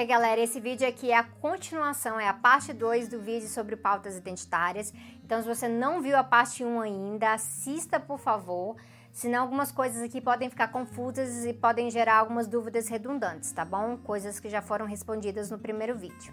[0.00, 3.76] Hey galera, esse vídeo aqui é a continuação, é a parte 2 do vídeo sobre
[3.76, 4.94] pautas identitárias.
[5.22, 8.76] Então, se você não viu a parte 1 ainda, assista por favor,
[9.12, 13.98] senão algumas coisas aqui podem ficar confusas e podem gerar algumas dúvidas redundantes, tá bom?
[13.98, 16.32] Coisas que já foram respondidas no primeiro vídeo.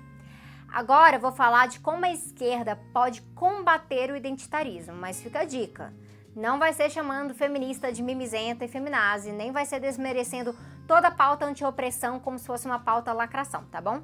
[0.72, 5.46] Agora eu vou falar de como a esquerda pode combater o identitarismo, mas fica a
[5.46, 5.94] dica.
[6.34, 10.56] Não vai ser chamando feminista de mimizenta e feminazi, nem vai ser desmerecendo
[10.88, 14.02] toda a pauta anti-opressão como se fosse uma pauta lacração, tá bom?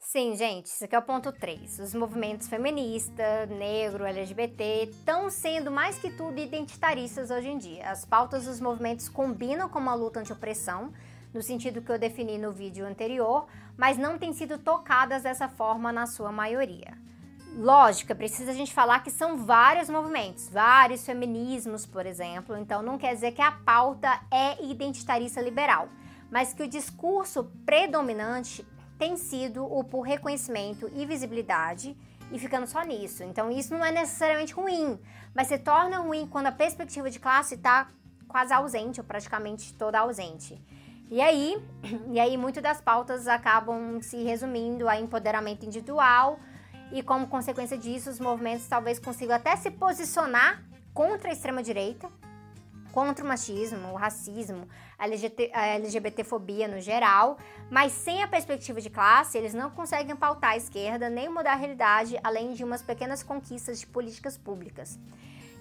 [0.00, 1.80] Sim, gente, isso aqui é o ponto 3.
[1.80, 7.90] Os movimentos feminista, negro, LGBT estão sendo mais que tudo identitaristas hoje em dia.
[7.90, 10.92] As pautas dos movimentos combinam com uma luta anti-opressão,
[11.32, 13.46] no sentido que eu defini no vídeo anterior,
[13.76, 16.96] mas não têm sido tocadas dessa forma na sua maioria.
[17.56, 22.82] Lógico, é preciso a gente falar que são vários movimentos, vários feminismos, por exemplo, então
[22.82, 25.88] não quer dizer que a pauta é identitarista liberal,
[26.32, 28.66] mas que o discurso predominante
[28.98, 31.96] tem sido o por reconhecimento e visibilidade
[32.32, 33.22] e ficando só nisso.
[33.22, 34.98] Então isso não é necessariamente ruim,
[35.32, 37.88] mas se torna ruim quando a perspectiva de classe está
[38.26, 40.60] quase ausente ou praticamente toda ausente.
[41.08, 41.56] E aí,
[42.10, 46.40] e aí muito das pautas acabam se resumindo a empoderamento individual,
[46.92, 52.08] e como consequência disso, os movimentos talvez consigam até se posicionar contra a extrema-direita,
[52.92, 57.36] contra o machismo, o racismo, a, LGBT, LGBTfobia no geral,
[57.68, 61.56] mas sem a perspectiva de classe, eles não conseguem pautar a esquerda nem mudar a
[61.56, 64.98] realidade, além de umas pequenas conquistas de políticas públicas.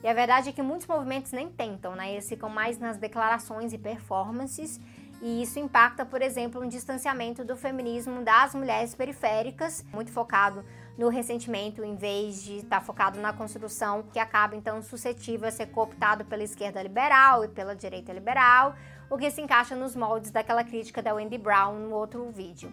[0.03, 2.11] E a verdade é que muitos movimentos nem tentam, né?
[2.11, 4.79] Eles ficam mais nas declarações e performances
[5.21, 10.63] e isso impacta, por exemplo, um distanciamento do feminismo das mulheres periféricas, muito focado
[10.97, 15.51] no ressentimento, em vez de estar tá focado na construção, que acaba então suscetível a
[15.51, 18.75] ser cooptado pela esquerda liberal e pela direita liberal,
[19.09, 22.71] o que se encaixa nos moldes daquela crítica da Wendy Brown no outro vídeo.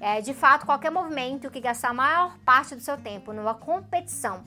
[0.00, 4.44] É, de fato, qualquer movimento que gastar a maior parte do seu tempo numa competição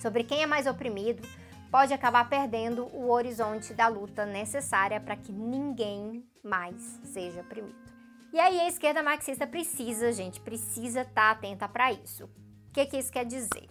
[0.00, 1.26] sobre quem é mais oprimido
[1.70, 7.93] pode acabar perdendo o horizonte da luta necessária para que ninguém mais seja oprimido.
[8.34, 12.24] E aí a esquerda marxista precisa, gente, precisa estar tá atenta para isso.
[12.24, 13.68] O que, que isso quer dizer?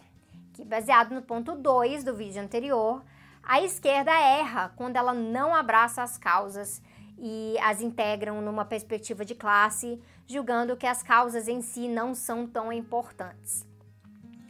[0.54, 3.04] Que baseado no ponto 2 do vídeo anterior,
[3.44, 6.82] a esquerda erra quando ela não abraça as causas
[7.18, 12.48] e as integram numa perspectiva de classe, julgando que as causas em si não são
[12.48, 13.68] tão importantes.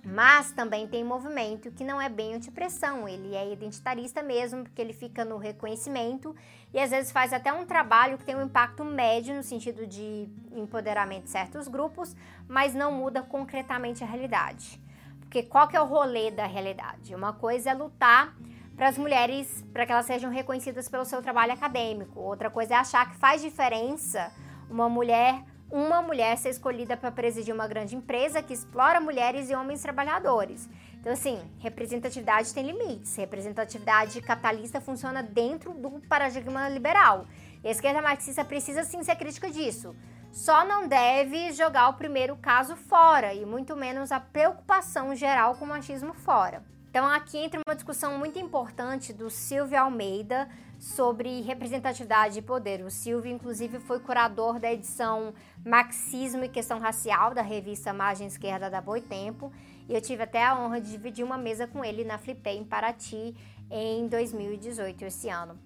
[0.05, 4.91] Mas também tem movimento que não é bem antipressão, ele é identitarista mesmo, porque ele
[4.91, 6.35] fica no reconhecimento
[6.73, 10.27] e às vezes faz até um trabalho que tem um impacto médio no sentido de
[10.51, 12.13] empoderamento de certos grupos,
[12.49, 14.81] mas não muda concretamente a realidade.
[15.21, 17.15] Porque qual que é o rolê da realidade?
[17.15, 18.35] Uma coisa é lutar
[18.75, 22.19] para as mulheres, para que elas sejam reconhecidas pelo seu trabalho acadêmico.
[22.19, 24.33] Outra coisa é achar que faz diferença
[24.69, 29.55] uma mulher uma mulher ser escolhida para presidir uma grande empresa que explora mulheres e
[29.55, 30.69] homens trabalhadores.
[30.99, 33.15] Então, assim, representatividade tem limites.
[33.15, 37.25] Representatividade capitalista funciona dentro do paradigma liberal.
[37.63, 39.95] E a esquerda marxista precisa sim ser crítica disso.
[40.31, 45.65] Só não deve jogar o primeiro caso fora, e muito menos a preocupação geral com
[45.65, 46.63] o machismo fora.
[46.93, 52.85] Então, aqui entra uma discussão muito importante do Silvio Almeida sobre representatividade e poder.
[52.85, 55.33] O Silvio, inclusive, foi curador da edição
[55.65, 59.51] Marxismo e Questão Racial da revista Margem Esquerda da Boitempo,
[59.89, 62.63] e eu tive até a honra de dividir uma mesa com ele na Flipei em
[62.63, 63.35] Paraty
[63.71, 65.57] em 2018, esse ano.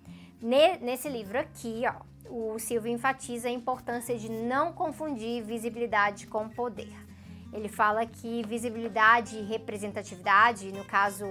[0.42, 7.07] Nesse livro aqui, ó, o Silvio enfatiza a importância de não confundir visibilidade com poder.
[7.54, 11.26] Ele fala que visibilidade e representatividade, no caso,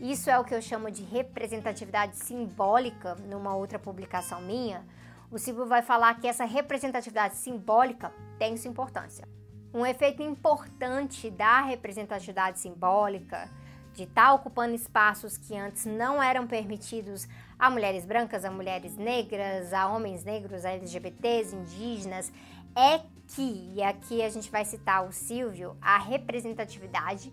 [0.00, 4.84] isso é o que eu chamo de representatividade simbólica, numa outra publicação minha.
[5.30, 9.26] O Silvio vai falar que essa representatividade simbólica tem sua importância.
[9.72, 13.50] Um efeito importante da representatividade simbólica,
[13.94, 17.26] de estar ocupando espaços que antes não eram permitidos
[17.58, 22.32] a mulheres brancas, a mulheres negras, a homens negros, a LGBTs, indígenas,
[22.74, 27.32] é que, e aqui a gente vai citar o Silvio, a representatividade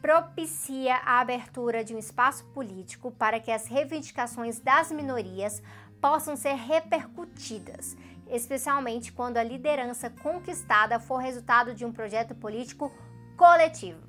[0.00, 5.62] propicia a abertura de um espaço político para que as reivindicações das minorias
[6.00, 7.96] possam ser repercutidas,
[8.28, 12.92] especialmente quando a liderança conquistada for resultado de um projeto político
[13.36, 14.00] coletivo.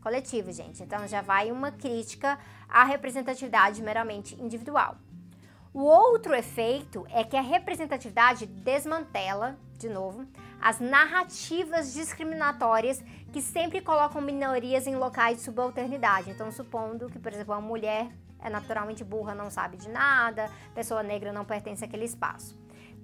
[0.00, 0.82] Coletivo, gente.
[0.82, 2.38] Então já vai uma crítica
[2.68, 4.96] à representatividade meramente individual.
[5.74, 10.26] O outro efeito é que a representatividade desmantela, de novo,
[10.60, 13.02] as narrativas discriminatórias
[13.32, 16.28] que sempre colocam minorias em locais de subalternidade.
[16.28, 21.02] Então, supondo que, por exemplo, uma mulher é naturalmente burra, não sabe de nada, pessoa
[21.02, 22.54] negra não pertence àquele espaço.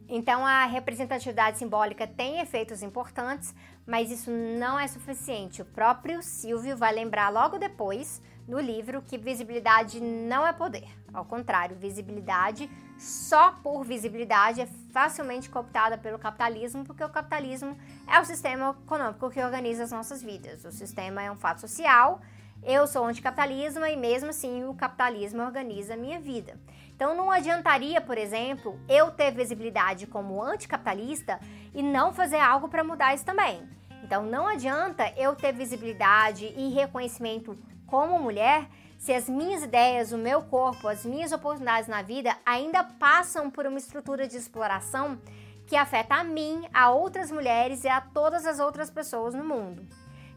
[0.07, 3.55] Então, a representatividade simbólica tem efeitos importantes,
[3.87, 5.63] mas isso não é suficiente.
[5.63, 10.89] O próprio Silvio vai lembrar logo depois, no livro, que visibilidade não é poder.
[11.13, 12.69] Ao contrário, visibilidade
[12.99, 19.31] só por visibilidade é facilmente cooptada pelo capitalismo, porque o capitalismo é o sistema econômico
[19.31, 20.65] que organiza as nossas vidas.
[20.65, 22.21] O sistema é um fato social.
[22.63, 26.59] Eu sou anticapitalismo e mesmo assim o capitalismo organiza a minha vida.
[26.97, 31.39] Então não adiantaria, por exemplo, eu ter visibilidade como anticapitalista
[31.73, 33.63] e não fazer algo para mudar isso também.
[34.03, 37.57] Então não adianta eu ter visibilidade e reconhecimento
[37.89, 38.69] como mulher
[38.99, 43.67] se as minhas ideias, o meu corpo, as minhas oportunidades na vida ainda passam por
[43.67, 45.21] uma estrutura de exploração
[45.67, 49.87] que afeta a mim, a outras mulheres e a todas as outras pessoas no mundo.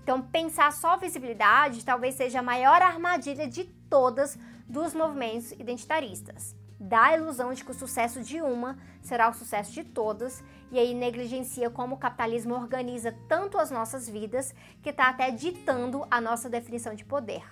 [0.03, 4.38] Então, pensar só visibilidade talvez seja a maior armadilha de todas
[4.68, 6.56] dos movimentos identitaristas.
[6.83, 10.80] Dá a ilusão de que o sucesso de uma será o sucesso de todas e
[10.80, 14.51] aí negligencia como o capitalismo organiza tanto as nossas vidas
[14.81, 17.44] que está até ditando a nossa definição de poder.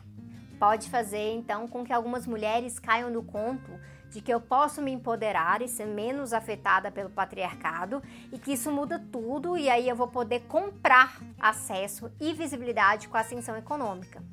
[0.58, 3.70] Pode fazer então com que algumas mulheres caiam no conto
[4.10, 8.72] de que eu posso me empoderar e ser menos afetada pelo patriarcado e que isso
[8.72, 14.24] muda tudo e aí eu vou poder comprar acesso e visibilidade com a ascensão econômica.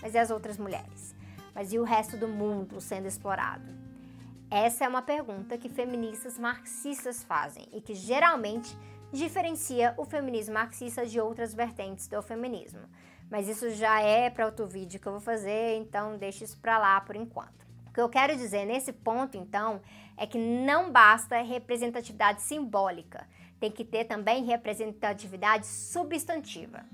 [0.00, 1.14] Mas e as outras mulheres?
[1.54, 3.87] Mas e o resto do mundo sendo explorado?
[4.50, 8.76] Essa é uma pergunta que feministas marxistas fazem e que geralmente
[9.12, 12.80] diferencia o feminismo marxista de outras vertentes do feminismo.
[13.30, 16.78] Mas isso já é para outro vídeo que eu vou fazer, então deixa isso para
[16.78, 17.66] lá por enquanto.
[17.88, 19.82] O que eu quero dizer nesse ponto, então,
[20.16, 23.28] é que não basta representatividade simbólica,
[23.60, 26.86] tem que ter também representatividade substantiva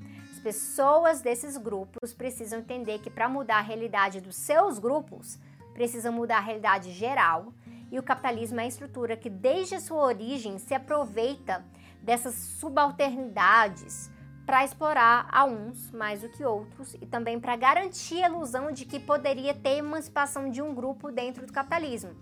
[0.44, 5.38] pessoas desses grupos precisam entender que para mudar a realidade dos seus grupos,
[5.74, 7.52] precisam mudar a realidade geral.
[7.90, 11.64] E o capitalismo é a estrutura que, desde sua origem, se aproveita
[12.00, 14.10] dessas subalternidades
[14.46, 18.84] para explorar a uns mais do que outros e também para garantir a ilusão de
[18.84, 22.14] que poderia ter emancipação de um grupo dentro do capitalismo.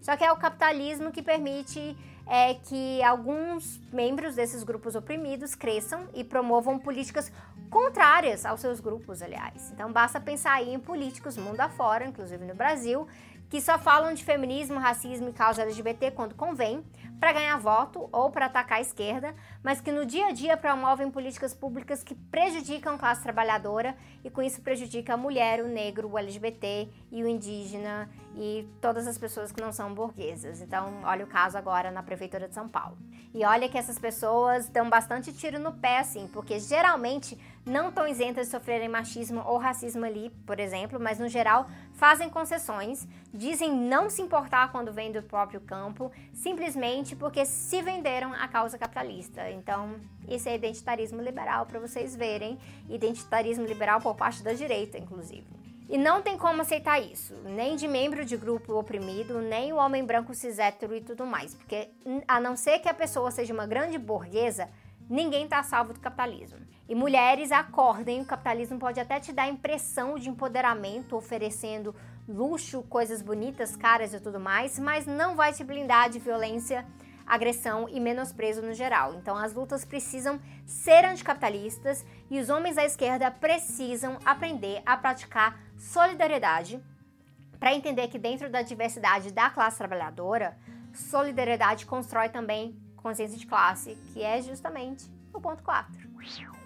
[0.00, 1.96] Só que é o capitalismo que permite
[2.26, 7.32] é, que alguns membros desses grupos oprimidos cresçam e promovam políticas
[7.70, 9.72] contrárias aos seus grupos, aliás.
[9.72, 13.06] Então basta pensar aí em políticos mundo afora, inclusive no Brasil,
[13.48, 16.84] que só falam de feminismo, racismo e causa LGBT quando convém,
[17.18, 21.10] para ganhar voto ou para atacar a esquerda, mas que no dia a dia promovem
[21.10, 26.08] políticas públicas que prejudicam a classe trabalhadora e com isso prejudica a mulher, o negro,
[26.08, 30.60] o LGBT e o indígena e todas as pessoas que não são burguesas.
[30.60, 32.96] Então, olha o caso agora na prefeitura de São Paulo.
[33.34, 37.36] E olha que essas pessoas dão bastante tiro no pé, assim, porque geralmente
[37.68, 42.28] não estão isentas de sofrerem machismo ou racismo ali, por exemplo, mas no geral fazem
[42.28, 48.48] concessões, dizem não se importar quando vem do próprio campo, simplesmente porque se venderam à
[48.48, 49.50] causa capitalista.
[49.50, 55.46] Então, isso é identitarismo liberal para vocês verem, identitarismo liberal por parte da direita, inclusive.
[55.88, 60.04] E não tem como aceitar isso, nem de membro de grupo oprimido, nem o homem
[60.04, 61.88] branco cis hétero e tudo mais, porque
[62.26, 64.68] a não ser que a pessoa seja uma grande burguesa,
[65.08, 66.58] ninguém está salvo do capitalismo.
[66.88, 71.94] E mulheres acordem, o capitalismo pode até te dar impressão de empoderamento, oferecendo
[72.26, 76.86] luxo, coisas bonitas, caras e tudo mais, mas não vai te blindar de violência,
[77.26, 79.14] agressão e menosprezo no geral.
[79.14, 85.60] Então as lutas precisam ser anticapitalistas e os homens da esquerda precisam aprender a praticar
[85.76, 86.82] solidariedade
[87.60, 90.56] para entender que dentro da diversidade da classe trabalhadora,
[90.94, 96.57] solidariedade constrói também consciência de classe, que é justamente o ponto 4.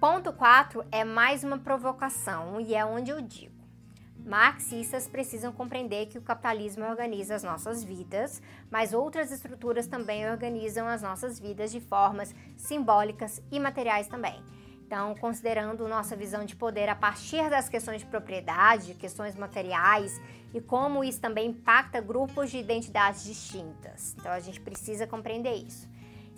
[0.00, 3.52] Ponto 4 é mais uma provocação e é onde eu digo.
[4.24, 8.40] Marxistas precisam compreender que o capitalismo organiza as nossas vidas,
[8.70, 14.40] mas outras estruturas também organizam as nossas vidas de formas simbólicas e materiais também.
[14.86, 20.20] Então, considerando nossa visão de poder a partir das questões de propriedade, questões materiais
[20.54, 24.14] e como isso também impacta grupos de identidades distintas.
[24.16, 25.88] Então, a gente precisa compreender isso.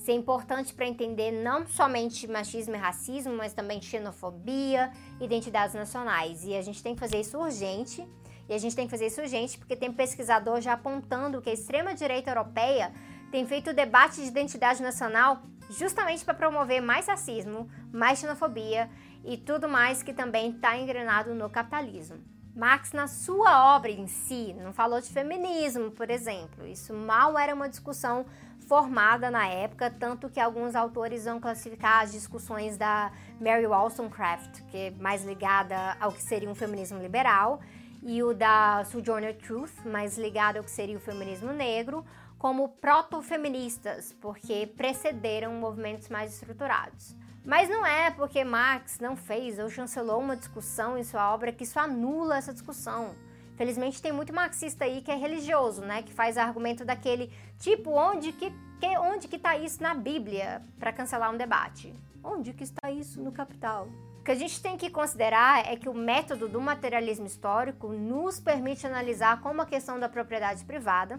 [0.01, 4.91] Isso é importante para entender não somente machismo e racismo, mas também xenofobia,
[5.21, 6.43] identidades nacionais.
[6.43, 8.09] E a gente tem que fazer isso urgente.
[8.49, 11.53] E a gente tem que fazer isso urgente porque tem pesquisador já apontando que a
[11.53, 12.95] extrema-direita europeia
[13.31, 18.89] tem feito o debate de identidade nacional justamente para promover mais racismo, mais xenofobia
[19.23, 22.40] e tudo mais que também está engrenado no capitalismo.
[22.55, 26.67] Marx, na sua obra em si, não falou de feminismo, por exemplo.
[26.67, 28.27] Isso mal era uma discussão
[28.67, 34.77] formada na época, tanto que alguns autores vão classificar as discussões da Mary Wollstonecraft, que
[34.77, 37.61] é mais ligada ao que seria um feminismo liberal,
[38.03, 42.05] e o da Sojourner Truth, mais ligado ao que seria o feminismo negro,
[42.39, 47.15] como proto-feministas, porque precederam movimentos mais estruturados.
[47.45, 51.65] Mas não é porque Marx não fez ou chancelou uma discussão em sua obra que
[51.65, 53.15] isso anula essa discussão.
[53.57, 58.33] Felizmente tem muito marxista aí que é religioso, né, que faz argumento daquele tipo onde
[58.33, 61.95] que, que onde que tá isso na Bíblia para cancelar um debate.
[62.23, 63.89] Onde que está isso no Capital?
[64.21, 68.39] O que a gente tem que considerar é que o método do materialismo histórico nos
[68.39, 71.19] permite analisar como a questão da propriedade privada,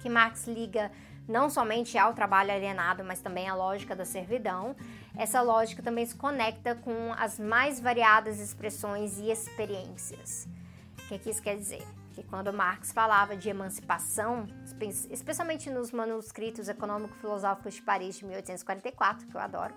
[0.00, 0.90] que Marx liga
[1.28, 4.76] não somente ao trabalho alienado, mas também à lógica da servidão.
[5.16, 10.46] Essa lógica também se conecta com as mais variadas expressões e experiências.
[10.98, 11.82] O que, que isso quer dizer?
[12.12, 14.46] Que quando Marx falava de emancipação,
[15.10, 19.74] especialmente nos manuscritos econômico-filosóficos de Paris de 1844, que eu adoro,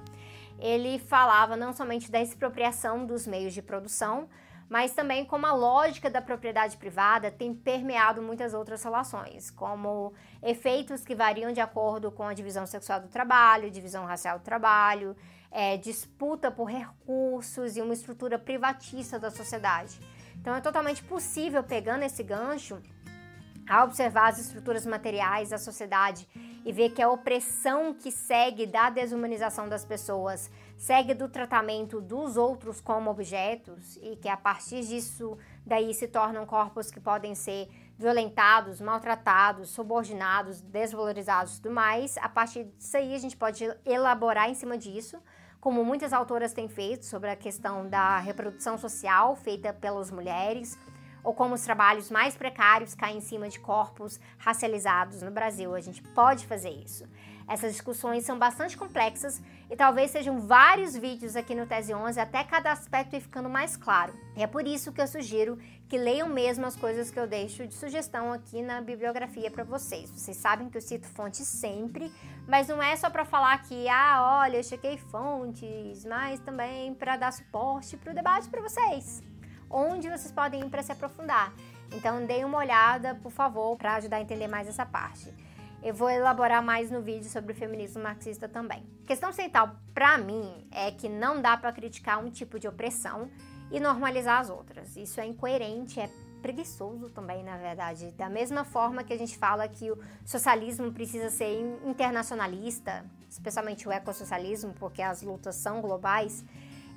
[0.60, 4.28] ele falava não somente da expropriação dos meios de produção,
[4.70, 11.04] mas também como a lógica da propriedade privada tem permeado muitas outras relações, como efeitos
[11.04, 15.16] que variam de acordo com a divisão sexual do trabalho, divisão racial do trabalho,
[15.52, 20.00] é, disputa por recursos e uma estrutura privatista da sociedade.
[20.40, 22.82] Então é totalmente possível, pegando esse gancho,
[23.70, 26.28] a observar as estruturas materiais da sociedade
[26.66, 32.36] e ver que a opressão que segue da desumanização das pessoas segue do tratamento dos
[32.36, 37.70] outros como objetos e que a partir disso daí se tornam corpos que podem ser
[37.96, 42.18] violentados, maltratados, subordinados, desvalorizados e tudo mais.
[42.18, 45.22] A partir disso aí a gente pode elaborar em cima disso,
[45.62, 50.80] como muitas autoras têm feito sobre a questão da reprodução social feita pelas mulheres,
[51.24, 55.76] ou como os trabalhos mais precários caem em cima de corpos racializados no Brasil.
[55.76, 57.06] A gente pode fazer isso.
[57.50, 62.44] Essas discussões são bastante complexas e talvez sejam vários vídeos aqui no Tese 11 até
[62.44, 64.14] cada aspecto ir ficando mais claro.
[64.38, 65.58] E é por isso que eu sugiro
[65.88, 70.12] que leiam mesmo as coisas que eu deixo de sugestão aqui na bibliografia para vocês.
[70.12, 72.12] Vocês sabem que eu cito fontes sempre,
[72.48, 77.18] mas não é só para falar que, ah, olha, eu chequei fontes, mas também para
[77.18, 79.29] dar suporte para o debate para vocês
[79.70, 81.54] onde vocês podem ir para se aprofundar.
[81.94, 85.34] Então, deem uma olhada, por favor, para ajudar a entender mais essa parte.
[85.82, 88.84] Eu vou elaborar mais no vídeo sobre o feminismo marxista também.
[89.04, 93.30] A questão central para mim é que não dá para criticar um tipo de opressão
[93.72, 94.98] e normalizar as outras.
[94.98, 96.10] Isso é incoerente, é
[96.42, 98.12] preguiçoso também, na verdade.
[98.12, 103.92] Da mesma forma que a gente fala que o socialismo precisa ser internacionalista, especialmente o
[103.92, 106.44] ecossocialismo, porque as lutas são globais,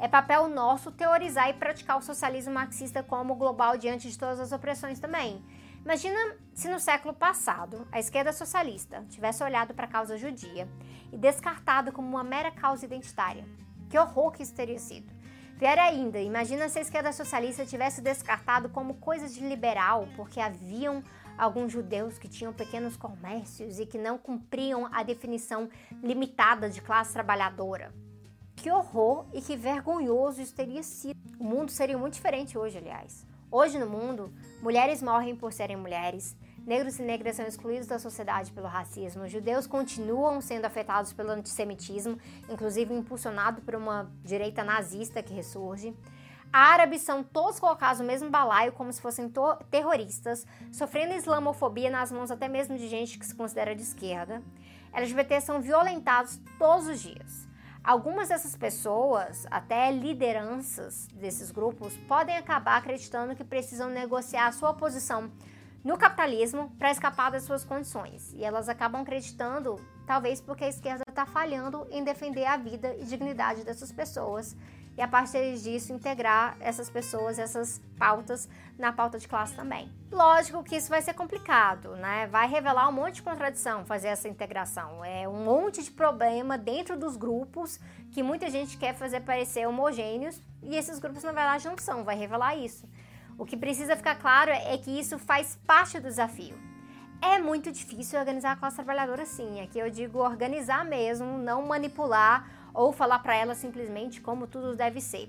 [0.02, 4.50] é papel nosso teorizar e praticar o socialismo marxista como global diante de todas as
[4.50, 5.40] opressões também.
[5.84, 6.18] Imagina
[6.52, 10.68] se no século passado a esquerda socialista tivesse olhado para a causa judia
[11.12, 13.44] e descartado como uma mera causa identitária.
[13.88, 15.08] Que horror que isso teria sido.
[15.56, 21.00] Pior ainda, imagina se a esquerda socialista tivesse descartado como coisa de liberal, porque haviam
[21.38, 25.70] alguns judeus que tinham pequenos comércios e que não cumpriam a definição
[26.02, 28.01] limitada de classe trabalhadora.
[28.62, 31.18] Que horror e que vergonhoso isso teria sido.
[31.36, 33.26] O mundo seria muito diferente hoje, aliás.
[33.50, 38.52] Hoje no mundo, mulheres morrem por serem mulheres, negros e negras são excluídos da sociedade
[38.52, 42.16] pelo racismo, judeus continuam sendo afetados pelo antissemitismo,
[42.48, 45.92] inclusive impulsionado por uma direita nazista que ressurge.
[46.52, 49.28] Árabes são todos colocados no mesmo balaio como se fossem
[49.72, 54.40] terroristas, sofrendo islamofobia nas mãos até mesmo de gente que se considera de esquerda.
[54.92, 57.50] LGBT são violentados todos os dias.
[57.84, 64.72] Algumas dessas pessoas, até lideranças desses grupos, podem acabar acreditando que precisam negociar a sua
[64.72, 65.28] posição
[65.82, 68.32] no capitalismo para escapar das suas condições.
[68.34, 73.04] E elas acabam acreditando, talvez porque a esquerda está falhando em defender a vida e
[73.04, 74.56] dignidade dessas pessoas
[74.96, 79.90] e a partir disso integrar essas pessoas, essas pautas na pauta de classe também.
[80.10, 82.26] Lógico que isso vai ser complicado, né?
[82.26, 85.04] Vai revelar um monte de contradição fazer essa integração.
[85.04, 87.78] É um monte de problema dentro dos grupos
[88.10, 92.16] que muita gente quer fazer parecer homogêneos e esses grupos na verdade não são, vai
[92.16, 92.86] revelar isso.
[93.38, 96.56] O que precisa ficar claro é que isso faz parte do desafio.
[97.22, 99.60] É muito difícil organizar a classe trabalhadora assim.
[99.60, 105.00] Aqui eu digo organizar mesmo, não manipular ou falar para ela simplesmente como tudo deve
[105.00, 105.28] ser.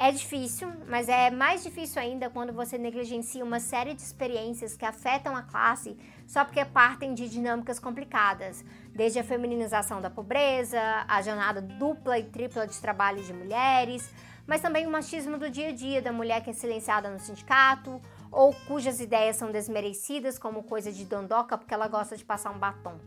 [0.00, 4.84] É difícil, mas é mais difícil ainda quando você negligencia uma série de experiências que
[4.84, 11.20] afetam a classe só porque partem de dinâmicas complicadas, desde a feminização da pobreza, a
[11.20, 14.08] jornada dupla e tripla de trabalho de mulheres,
[14.46, 18.00] mas também o machismo do dia a dia da mulher que é silenciada no sindicato
[18.30, 22.58] ou cujas ideias são desmerecidas como coisa de dondoca porque ela gosta de passar um
[22.58, 23.00] batom.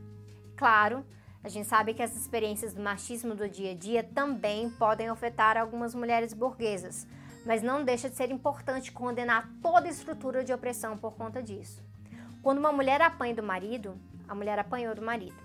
[0.57, 1.05] Claro,
[1.43, 5.57] a gente sabe que as experiências do machismo do dia a dia também podem afetar
[5.57, 7.07] algumas mulheres burguesas,
[7.45, 11.83] mas não deixa de ser importante condenar toda estrutura de opressão por conta disso.
[12.43, 15.35] Quando uma mulher apanha do marido, a mulher apanhou do marido.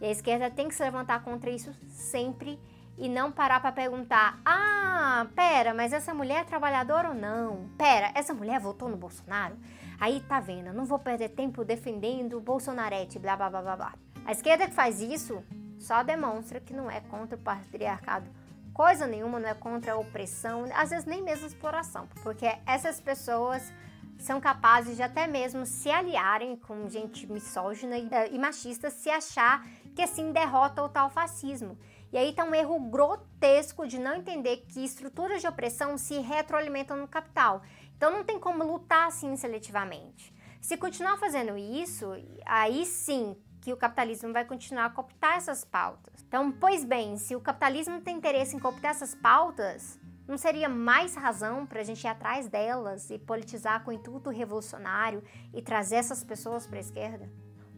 [0.00, 2.58] E a esquerda tem que se levantar contra isso sempre
[2.96, 7.68] e não parar para perguntar: ah, pera, mas essa mulher é trabalhadora ou não?
[7.76, 9.56] Pera, essa mulher votou no Bolsonaro?
[10.00, 14.13] Aí tá vendo, não vou perder tempo defendendo o Bolsonarete, blá blá blá blá blá.
[14.24, 15.42] A esquerda que faz isso
[15.78, 18.30] só demonstra que não é contra o patriarcado
[18.74, 23.72] coisa nenhuma, não é contra a opressão, às vezes nem mesmo exploração, porque essas pessoas
[24.18, 29.64] são capazes de até mesmo se aliarem com gente misógina e, e machista se achar
[29.94, 31.78] que assim derrota o tal fascismo.
[32.12, 36.96] E aí tá um erro grotesco de não entender que estruturas de opressão se retroalimentam
[36.96, 37.62] no capital.
[37.96, 40.32] Então não tem como lutar assim seletivamente.
[40.60, 42.06] Se continuar fazendo isso,
[42.46, 46.22] aí sim que o capitalismo vai continuar a cooptar essas pautas.
[46.28, 51.14] Então, pois bem, se o capitalismo tem interesse em cooptar essas pautas, não seria mais
[51.14, 55.96] razão para a gente ir atrás delas e politizar com o intuito revolucionário e trazer
[55.96, 57.32] essas pessoas para a esquerda?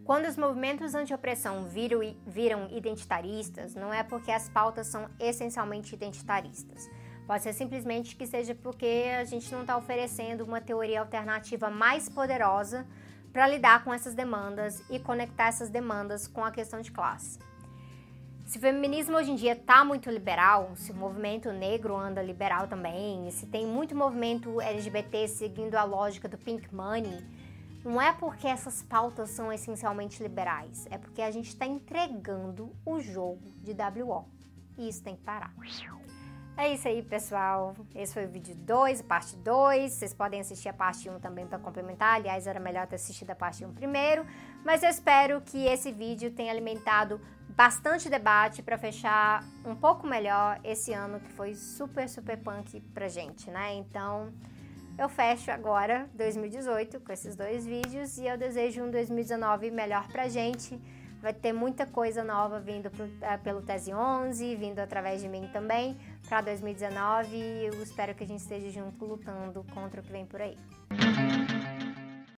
[0.05, 6.90] Quando os movimentos anti-opressão viram, viram identitaristas, não é porque as pautas são essencialmente identitaristas.
[7.28, 12.09] Pode ser simplesmente que seja porque a gente não está oferecendo uma teoria alternativa mais
[12.09, 12.85] poderosa
[13.37, 17.38] para lidar com essas demandas e conectar essas demandas com a questão de classe.
[18.47, 22.66] Se o feminismo hoje em dia está muito liberal, se o movimento negro anda liberal
[22.66, 27.23] também, se tem muito movimento LGBT seguindo a lógica do pink money,
[27.85, 32.99] não é porque essas pautas são essencialmente liberais, é porque a gente está entregando o
[33.00, 34.25] jogo de WO.
[34.78, 35.52] E isso tem que parar.
[36.59, 37.77] É isso aí, pessoal.
[37.95, 39.93] Esse foi o vídeo 2, parte 2.
[39.93, 42.15] Vocês podem assistir a parte 1 também para complementar.
[42.15, 44.25] Aliás, era melhor ter assistido a parte 1 primeiro.
[44.65, 47.21] Mas eu espero que esse vídeo tenha alimentado
[47.51, 53.07] bastante debate para fechar um pouco melhor esse ano que foi super, super punk pra
[53.07, 53.75] gente, né?
[53.75, 54.33] Então,
[54.99, 60.27] eu fecho agora 2018 com esses dois vídeos e eu desejo um 2019 melhor pra
[60.27, 60.81] gente.
[61.21, 65.49] Vai ter muita coisa nova vindo pro, é, pelo Tese 11, vindo através de mim
[65.52, 65.97] também
[66.29, 70.26] para 2019 e eu espero que a gente esteja junto lutando contra o que vem
[70.26, 70.57] por aí.